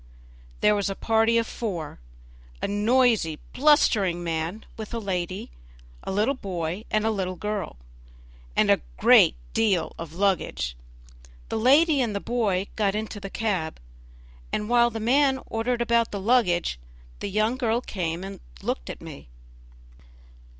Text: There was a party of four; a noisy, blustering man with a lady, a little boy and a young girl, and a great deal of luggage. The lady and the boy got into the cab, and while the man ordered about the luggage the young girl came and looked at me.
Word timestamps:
There 0.61 0.73
was 0.73 0.89
a 0.89 0.95
party 0.95 1.37
of 1.37 1.45
four; 1.45 1.99
a 2.59 2.67
noisy, 2.67 3.37
blustering 3.53 4.23
man 4.23 4.65
with 4.75 4.95
a 4.95 4.97
lady, 4.97 5.51
a 6.01 6.11
little 6.11 6.33
boy 6.33 6.85
and 6.89 7.05
a 7.05 7.11
young 7.13 7.37
girl, 7.37 7.75
and 8.55 8.71
a 8.71 8.81
great 8.97 9.35
deal 9.53 9.93
of 9.99 10.15
luggage. 10.15 10.75
The 11.49 11.59
lady 11.59 12.01
and 12.01 12.15
the 12.15 12.19
boy 12.19 12.65
got 12.75 12.95
into 12.95 13.19
the 13.19 13.29
cab, 13.29 13.79
and 14.51 14.69
while 14.69 14.89
the 14.89 14.99
man 14.99 15.39
ordered 15.45 15.83
about 15.83 16.09
the 16.09 16.19
luggage 16.19 16.79
the 17.19 17.29
young 17.29 17.55
girl 17.55 17.79
came 17.79 18.23
and 18.23 18.39
looked 18.63 18.89
at 18.89 19.01
me. 19.01 19.29